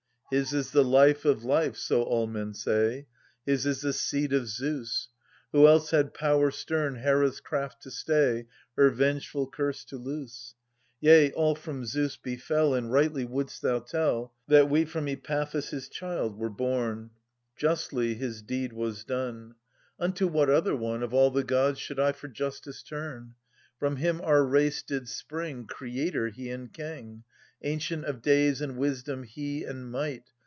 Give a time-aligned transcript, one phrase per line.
[0.33, 3.05] His is the life of life— so all men say,—
[3.45, 5.09] His is the seed of Zeus.
[5.11, 9.97] ^ Who else had power stern Herds craft to stay, ^ Her vengeful curse to
[9.97, 10.55] loose?
[11.01, 15.89] Yea, all from Zeus befel And rightly wouldst thou tell That we from Epaphus, his
[15.89, 17.59] child, were born: M THE SUPPLIANT MAIDENS.
[17.59, 19.55] Justly his deed was done,
[19.99, 23.33] Unto what other one, Of all the gods, should I for justice turn?
[23.77, 27.25] From him our race did spring; Creator he and King,
[27.63, 30.23] Ancient of days and wisdom he, and might.